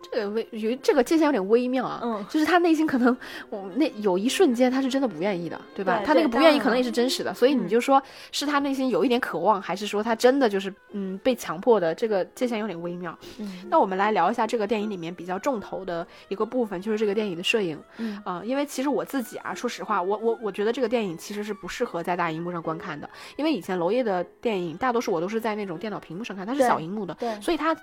[0.02, 3.16] 这个微有这个界限有点微妙啊，嗯就是他内心可能，
[3.50, 5.98] 我那有一瞬间他是真的不愿意的，对吧？
[5.98, 11.94] 对他那个不愿意可能也是真实的，所以你嗯就说是他内心有一点渴望，还是说他真的就是嗯被强迫的？
[11.94, 13.16] 这个界限有点微妙。
[13.38, 17.78] 嗯那我们来聊一下这个电影里面比较重头的一个部分，就是这个电影的摄影。
[17.98, 27.76] 嗯啊、因为其实我自己啊，说实话，我我我觉得这个电影其实是不适合在大荧幕上观看的，因为以前娄烨的电影大多数我都是在那种电脑屏幕上看，它是小荧幕的，对所以它。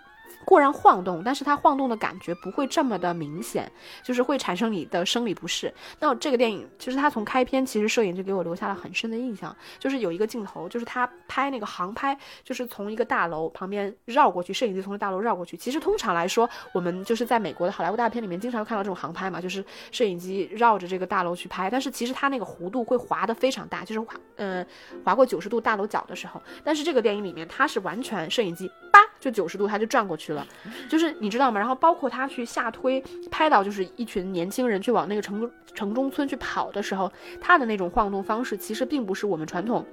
[0.48, 3.70] 固然晃动，但是它晃动的感觉不会这么的明显，
[4.02, 5.74] 就是会产生你的生理不适。
[6.00, 15.58] 那这个电影其实它从开篇其实摄影就给我留下了很深的印象，就是有一个镜头，就是他拍那个航拍，就是从一个大楼旁边绕过去，摄影机从这大楼绕过去。
[15.58, 24.66] 其实通常来说，我们就是在美国的好莱坞大片里面经常看到这种航拍嘛，就是摄影机绕着这个大楼去拍，但是其实它那个弧度会滑得非常大，就是滑，呃，
[25.04, 26.42] 滑过九十度大楼角的时候。
[26.64, 30.48] 但是这个电影里面，它是完全摄影机叭就九十度，他就转过去了，
[30.88, 31.60] 就是你知道吗？
[31.60, 37.12] 然后包括他去下推拍到就是一群年轻人去往那个城城中村去跑的时候，
[37.42, 39.86] 他的那种晃动方式，其实并不是我们传统。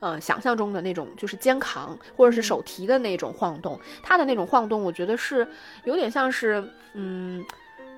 [0.00, 5.44] 呃，想象中的那种就是肩扛或者是手提的那种晃动，它的那种晃动，我觉得是
[5.82, 6.62] 有点像是
[6.94, 7.44] 嗯，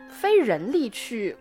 [0.08, 1.36] 非人力去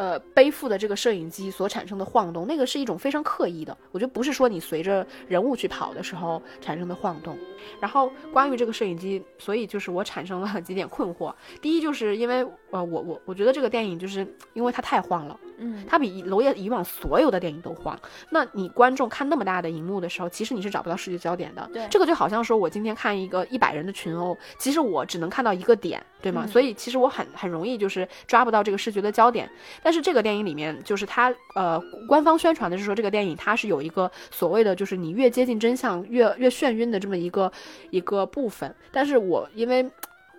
[0.00, 7.36] 呃背负的这个摄影机所产生的晃动，那个是一种非常刻意的，我觉得不是说你随着人物去跑的时候产生的晃动。
[7.78, 11.34] 然后关于这个摄影机，所以就是我产生了几点困惑。
[11.60, 15.38] 第一，就是因为呃，我我我觉得这个电影就是因为它太晃了。
[15.58, 17.98] 嗯，它比娄烨以往所有的电影都晃。
[18.30, 21.68] 那你观众看那么大的荧幕的时候，其实你是找不到视觉焦点的。
[21.70, 26.44] 对这个就好像说我今天看一个一百人的群殴，其实我只能看到一个点，对吗？
[26.46, 29.48] 嗯所以其实我很很容易就是抓不到这个视觉的焦点。
[29.82, 37.50] 但是这个电影里面，就是它呃，官方宣传的是说这个电影它是有一个所谓的就是你越接近真相越越眩晕的这么一个
[37.90, 38.74] 一个部分。
[38.92, 39.90] 但是我因为。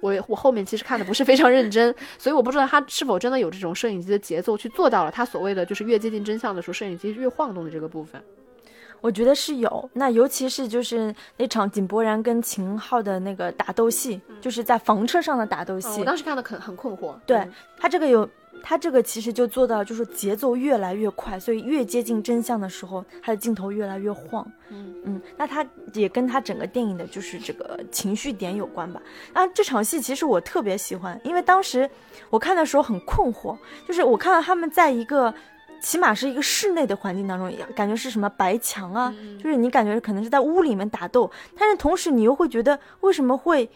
[0.04, 8.20] 我我后面其实看的不是非常认真，所以我不知道他是否真的有这种摄影机的节奏去做到了他所谓的就是越接近真相的时候，摄影机越晃动的这个部分。
[9.00, 16.00] 我觉得是有，那尤其是就是那场井柏然跟秦昊的那个打斗戏，就是在房车上的打斗戏。
[16.00, 17.14] 我当时看的很很困惑。
[17.28, 18.28] 对他这个有，
[18.64, 24.46] 他这个其实就做到就是节奏越来越快，所以越接近真相的时候，他的镜头越来越晃。
[24.70, 29.02] 嗯嗯，那他也跟他整个电影的就是这个情绪点有关吧。
[29.34, 31.90] 那这场戏其实我特别喜欢，因为当时
[32.30, 35.34] 我看的时候很困惑，就是我看到他们在一个。
[35.84, 43.68] 起码是一个室内的环境当中，感觉是什么白墙啊，就是你感觉可能是在屋里面打斗，但是同时你又会觉得为什么会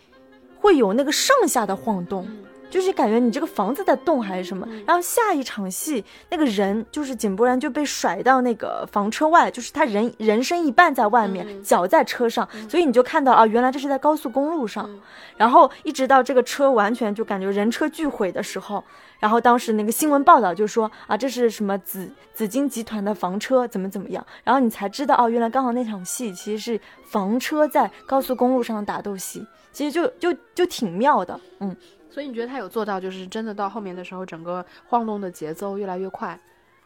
[0.60, 2.28] 会有那个上下的晃动，
[2.76, 4.68] 就是感觉你这个房子在动还是什么。
[4.86, 14.90] 然后下一场戏，那个人就是井柏然就被甩到那个房车外，就是他人人身一半在外面，脚在车上，所以你就看到啊，原来这是在高速公路上，
[15.38, 18.84] 然后一直到这个车完全就感觉人车俱毁的时候。
[19.22, 24.24] 然后当时那个新闻报道就说啊，这是什么紫紫金集团的房车，怎么怎么样？
[24.44, 31.74] 然后你才知道哦，原来刚好那场戏其实是房车在高速公路上的打斗戏，其实就就就挺妙的，嗯。
[32.16, 36.40] 所以你觉得他有做到，就是真的到后面的时候，整个晃动的节奏越来越快。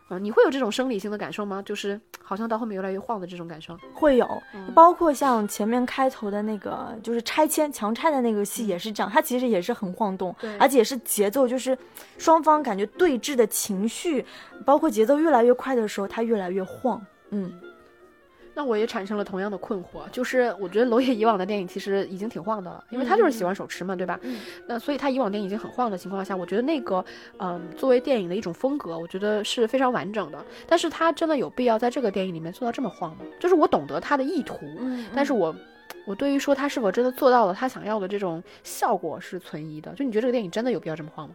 [0.10, 1.62] 嗯，你会有这种生理性的感受吗？
[1.64, 4.28] 就是好像到后面越来越晃的这种感受，会有。
[4.74, 11.78] 包括像前面开头的那个，就是拆迁强拆的那个戏也是这样，它其实也是很晃动，而且是节奏，就是
[12.18, 14.26] 双方感觉对峙的情绪，
[14.66, 17.54] 包括节奏越来越快的时候，它越来越晃，嗯。
[18.60, 24.20] 那我也产生了同样的困惑，就是我觉得娄烨以往的电影其实已经挺晃的了，因为他就是喜欢手持嘛，对吧？
[24.68, 27.02] 那所以他以往电影已经很晃的情况下，我觉得那个，
[27.38, 30.46] 嗯，作为电影的一种风格，我觉得是非常完整的。
[30.68, 33.24] 但是他真的有必要在这个电影里面做到这么晃吗？
[33.40, 34.58] 就是我懂得他的意图，
[35.16, 35.56] 但是我，
[36.06, 39.94] 我对于说他是否真的做到了他想要的这种效果是存疑的。
[39.94, 41.34] 就你觉得这个电影真的有必要这么晃吗？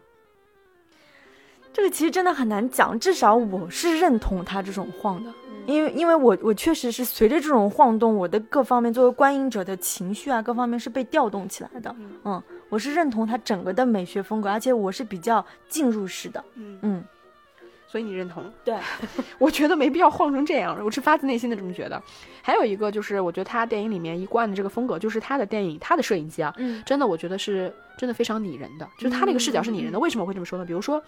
[1.75, 5.31] 这个其实真的很难讲，至少我是认同他这种晃的。
[5.67, 11.93] 因为，因为我我确实是随着这种晃动，我的各方面作为观影者的情绪啊，各方面是被调动起来的。
[12.25, 16.45] 嗯，我是认同他整个的美学风格，而且我是比较进入式的。
[16.55, 17.05] 嗯嗯，
[17.89, 18.45] 所以你认同？
[18.63, 18.77] 对，
[19.39, 22.01] 我觉得没必要晃成这样，我是发自内心的这么觉得。
[22.43, 29.99] 还有一个就是，我觉得他电影里面一贯的这个风格，就是他的电影，他的摄影机啊，真的我觉得是真的非常拟人的，就是他那个视角是拟人的。
[29.99, 30.65] 为什么会这么说呢？
[30.65, 31.03] 比如说。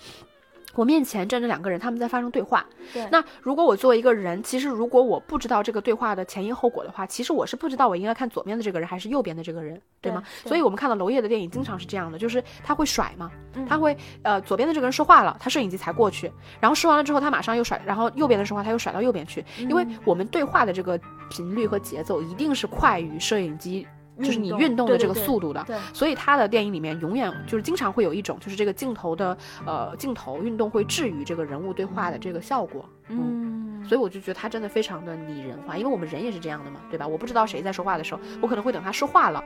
[0.76, 2.64] 我面前站着两个人，他们在发生对话。
[2.92, 10.22] 对，那如果我作为一个人，其实如果我不知道这个对话的前因后果的话，其实我是不知道我应该看左边的这个人还是右边的这个人，对吗？
[10.44, 13.30] 所以我们看到娄烨的电影经常是这样的，就是他会甩嘛，
[13.68, 23.86] 他会呃左边的这个人说话了，他摄影机才过去，然后说完了之后他马上又甩，然后右边的说话他又甩到右边去，因为我们对话的这个频率和节奏一定是快于摄影机。
[24.18, 37.06] 就是你运动的这个速度的，所以他的电影里面永远就是经常会有一种，就是这个镜头的呃镜头运动会置于这个人物对话的这个效果，嗯，所以我就觉得他真的非常的拟人化，因为我们人也是这样的嘛，对吧？
[37.06, 39.42] 我不知道谁在说话的时候，我可能会等他说话了，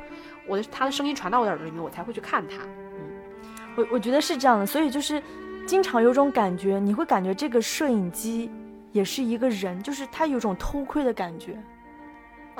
[0.46, 3.00] 我的他的声音传到我耳朵里面，我才会去看他，嗯，
[3.76, 5.20] 我我觉得是这样的，所以就是
[5.66, 8.50] 经常有种感觉，你会感觉这个摄影机
[8.92, 11.58] 也是一个人，就是他有种偷窥的感觉。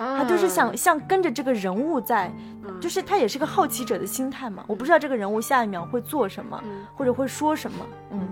[0.00, 2.32] 他就是想像跟着这个人物在，
[2.80, 4.64] 就是他也是个好奇者的心态嘛。
[4.66, 6.62] 我不知道这个人物下一秒会做什么，
[6.96, 7.86] 或者会说什么。
[8.10, 8.26] 嗯，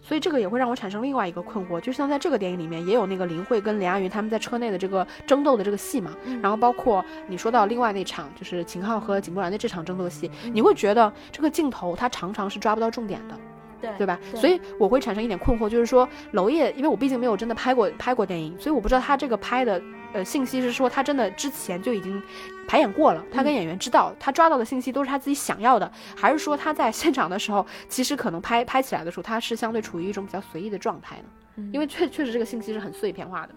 [0.00, 6.10] 所以这个也会让我产生另外一个困惑，就像在这个电影里面也有那个林慧跟梁亚云他们在车内的这个争斗的这个戏嘛。
[6.40, 13.38] 然后包括你说到另外那场，就是秦昊和井柏然的这场争斗戏，你会觉得这个镜头它常常是抓不到重点的。
[13.82, 14.16] 对对吧？
[14.36, 19.82] 所以我会产生一点困惑，就是说娄烨，因为我毕竟没有真的拍过拍过电影，所以我不知道他这个拍的
[20.12, 22.22] 呃信息是说他真的之前就已经
[22.66, 31.64] 排演过了，他跟演员知道他抓到的信息都是他自己想要的，还是说他在现场的时候，其实可能拍拍起来的时候他是相对处于一种比较随意的状态呢？
[31.72, 33.54] 因为确确实这个信息是很碎片化的。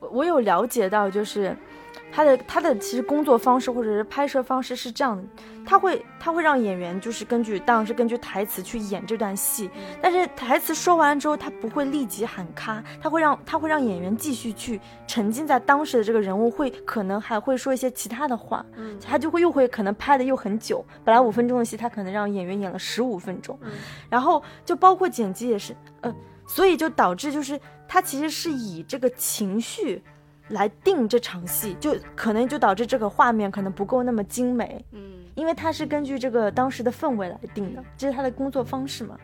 [0.00, 1.56] 我我有了解到，就是。
[2.12, 5.22] 他的他的其实工作方式或者是拍摄方式是这样的，
[5.64, 9.70] 他会他会让演员就是根据当然是根据台词去演这段戏，
[10.02, 23.58] 但是台词说完了之后他不会立即喊咔，他会让他会让演员继续去沉浸在当时的这个人物，会可能还会说一些其他的话，嗯，他就会又会可能拍的又很久，本来五分钟的戏他可能让演员演了十五分钟，
[24.10, 26.14] 然后就包括剪辑也是，呃，
[26.46, 30.02] 所以就导致就是他其实是以这个情绪。
[30.48, 39.18] 来定这场戏，就可能就导致这个画面可能不够那么精美，嗯，因为它是根据这个当时的氛围来定的，这是他的工作方式嘛。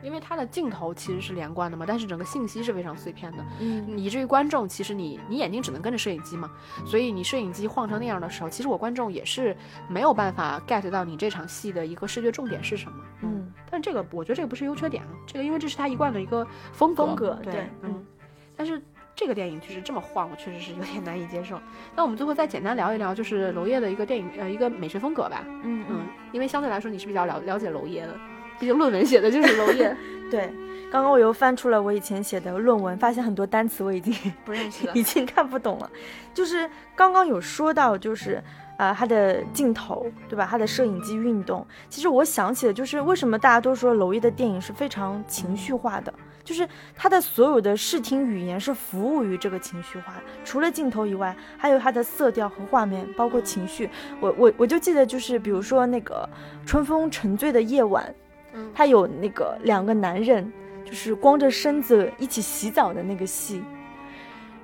[0.00, 6.48] 因为它的镜头其实是连贯的嘛，但是整个信息是非常碎片的，嗯，以至于观众其实你你眼睛只能跟着摄影机嘛，
[6.86, 9.56] 所以你摄影机晃成那样的时候，其实我观众也是
[9.88, 17.97] 没有办法 get 到你这场戏的一个视觉重点是什么，嗯，但这个我觉得这个不是优缺点啊，这个因为这是他一贯的一个风格，风格对，嗯。
[19.18, 21.60] 这个电影就是这么晃，我确实是有点难以接受。
[21.96, 25.42] 那我们最后再简单聊一聊，就是娄烨的一个电影呃一个美学风格吧。
[25.64, 28.14] 嗯嗯，因为相对来说你是比较了了解娄烨的，
[28.60, 29.96] 毕竟论文写的就是娄烨，
[30.30, 30.48] 对。
[30.90, 34.14] 刚刚我又翻出了我以前写的论文，发现很多单词我已经
[34.44, 35.90] 不认识了，已经看不懂了。
[36.32, 38.42] 就是刚刚有说到，就是
[38.78, 40.48] 呃他的镜头，对吧？
[40.50, 46.66] 他的摄影机运动，其实我想起的就是为什么大家都说娄烨的电影是非常情绪化的，就是
[46.96, 50.14] 他的所有的视听语言是服务于这个情绪化。
[50.44, 53.90] 除了镜头以外，还有他的色调和画面，包括情绪。
[54.18, 56.26] 我我我就记得，就是比如说那个
[56.64, 58.14] 春风沉醉的夜晚，
[58.54, 60.50] 嗯他有那个两个男人。
[60.84, 63.62] 就是光着身子一起洗澡的那个戏，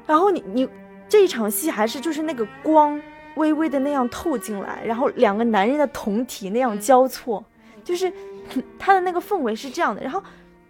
[0.07, 0.67] 然后你你
[1.07, 2.99] 这一场戏还是就是那个光
[3.37, 7.45] 微微的那样透进来，然后两个男人的酮体那样交错，
[7.83, 8.13] 就是
[8.79, 10.03] 他的那个氛围是这样的。
[10.03, 10.23] 然后，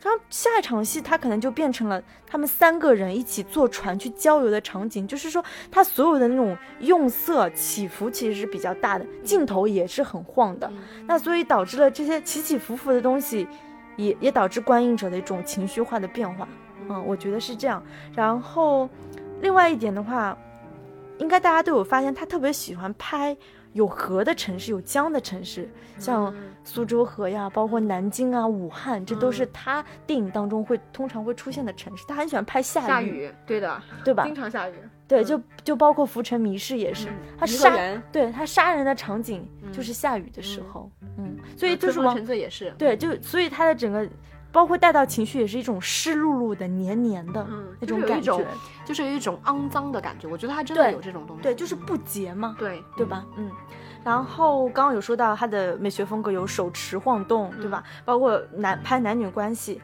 [0.02, 10.72] 然后下一场戏他可能就变成了他们三个人一起坐船去郊游的场景，就是说他所有的那种用色起伏其实是比较大的，镜头也是很晃的，
[11.06, 13.46] 那所以导致了这些起起伏伏的东西。
[13.96, 16.48] 也也导致观影者的一种情绪化的变化，
[16.88, 17.80] 嗯，我觉得是这样。
[18.12, 18.90] 然后，
[19.40, 20.36] 另外一点的话，
[21.18, 23.36] 应该大家都有发现，他特别喜欢拍
[23.72, 26.34] 有河的城市、有江的城市，像
[26.64, 32.04] 苏州河呀，包括南京啊、武汉，这都是他电影当中会通常会出现的城市。
[32.06, 34.24] 他很喜欢拍下雨，对的，对吧？
[34.24, 34.74] 经常下雨。
[35.06, 37.08] 对，就就包括《浮城谜事》也是，
[37.38, 37.76] 他杀，
[38.10, 44.08] 对他杀人的场景就是下雨的时候，嗯，所以就是王也是，对，就所以他的整个，
[44.54, 47.44] 包括带到情绪也是一种湿漉漉的、黏黏的
[47.80, 48.46] 那种感觉，
[48.84, 50.28] 就是有一种肮脏的感觉。
[50.28, 53.26] 我觉得他真的有这种东西，对，就是不洁嘛，对对吧？
[53.36, 53.50] 嗯，
[54.04, 57.82] 然后刚刚有说到他的美学风格有手持晃动，对吧？
[58.04, 59.82] 包括男拍男女关系。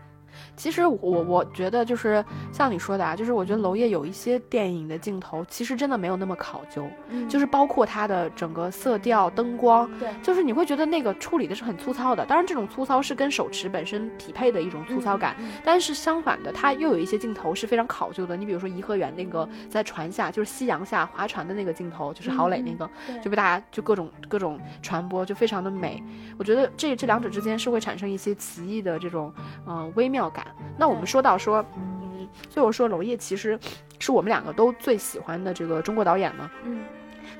[0.61, 6.87] 其实我我觉得就是像你说的啊，就是我觉得娄烨有一些电影的镜头，其实真的没有那么考究，
[7.31, 12.27] 就是包括他的整个色调、灯光，对，就是你会觉得那个处理的是很粗糙的。
[12.27, 15.35] 当然，这种粗糙是跟手持本身匹配的一种粗糙感，
[15.65, 18.37] 但是相反的，他又有一些镜头是非常考究的。
[18.37, 22.91] 你比如说颐和园那个在船下，就是夕阳下划船的那个镜头，就是郝蕾那个，
[23.23, 26.03] 就被大家就各种各种传播，就非常的美。
[26.37, 29.33] 我觉得这这两者之间是会产生一些奇异的这种
[29.67, 30.47] 嗯微妙感。
[30.77, 33.59] 那我们说到说，嗯，所以我说娄烨其实
[33.99, 36.83] 是我们两个都最喜欢的这个中国导演嘛，嗯，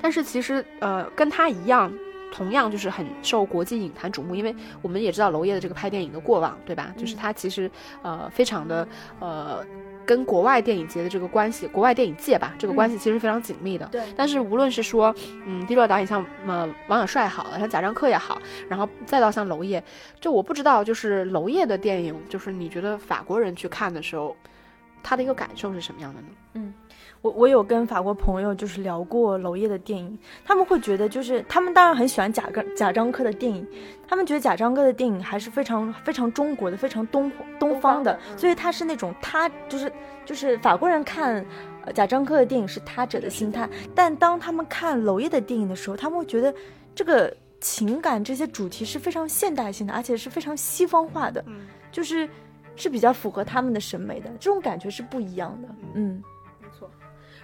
[0.01, 1.91] 但是其实呃跟他一样，
[2.31, 6.93] 同样就是很受国际影坛瞩目，因为我们也知道娄烨的这个拍电影的过往，对吧？
[6.97, 7.69] 就是他其实
[8.01, 8.87] 呃非常的
[9.19, 9.65] 呃。
[10.05, 13.85] 跟国外电影节的这个关系，国外电影界吧，这个关系其实非常紧密的。
[13.91, 14.01] 对。
[14.15, 15.13] 但是无论是说，
[15.45, 19.83] 嗯，低落导演像呃王小帅好，像贾樟柯也好，然后再到像娄烨，
[20.19, 24.35] 就我不知道，就是娄烨的电影，就是你觉得法国人去看的时候，
[25.03, 26.27] 他的一个感受是什么样的呢？
[26.53, 26.73] 嗯。
[27.21, 33.65] 我我有跟法国朋友就是聊过娄烨的电影，他们会觉得就是他们当然很喜欢贾樟贾樟柯的电影，
[34.07, 39.91] 他们觉得贾樟柯的电影还是非常非常中国的，非常东东方的，所以他是那种他就是
[40.25, 41.45] 就是法国人看
[41.93, 46.51] 贾樟柯的电影是他者的心态，但当他们看娄烨的电影的时候，他们会觉得
[46.95, 51.45] 这个情感这些主题是非常现代性的，而且是非常西方化的，
[51.91, 52.27] 就是
[52.75, 56.23] 是比较符合他们的审美的，这种感觉是不一样的，嗯。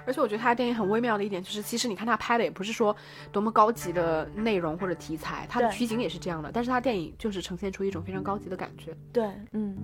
[0.08, 2.95] 而且我觉得他的电影很微妙的一点就是，其实你看他拍的也不是说
[3.30, 8.95] 多么高级的内容或者题材，他的取景也是这样的，但是他电影就是呈现出一种非常高级的感觉。
[9.12, 9.78] 对，嗯，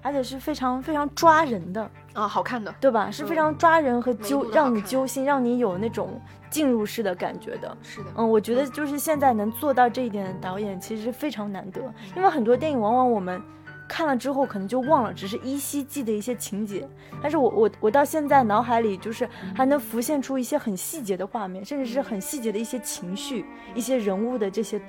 [0.00, 3.10] 而且是非常非常抓人的啊，好看的，对吧？
[3.10, 6.18] 是非常抓人和揪，让你揪心，让你有那种
[6.48, 7.76] 进入式的感觉的。
[7.82, 11.82] 是的，嗯，我觉得就是现在能做到这一点的导演其实非常难得，
[12.16, 13.42] 因为很多电影往往我们。
[13.88, 16.88] 看了之后可能就忘了，只是依稀记得一些情节，
[17.22, 24.80] 但是我我我到现在脑海里就是还能浮现出一些很细节的画面，甚至是很细节的一些情绪，一些人物的这些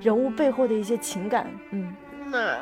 [0.00, 1.94] 人物背后的一些情感，嗯，
[2.30, 2.58] 那。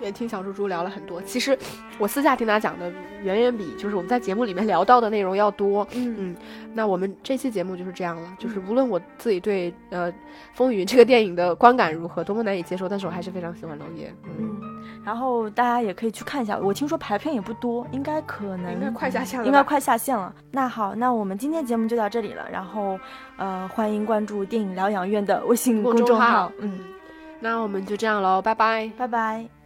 [0.00, 1.58] 也听小猪猪聊了很多，其实
[1.98, 2.90] 我私下听他讲的
[3.22, 5.86] 远远比就是我们在节目里面聊到的内容要多。
[5.92, 6.36] 嗯嗯，
[6.74, 10.10] 那我们这期节目就是这样了，就是无论我自己对呃
[10.54, 14.12] 《风云》这个电影的观感如何，多么难以接受，但是我还是非常喜欢娄烨。
[14.24, 14.60] 嗯，
[15.04, 20.34] 然后大家也可以去看一下，我听说排片也不多，应该可能应该快下线了，应该快下线了。
[20.50, 22.98] 那好，那我们今天节目就到这里了，然后
[23.36, 26.50] 呃，欢迎关注电影疗养院的微信公众号。
[26.58, 26.78] 嗯，
[27.40, 29.59] 那我们就这样喽，拜拜，拜拜。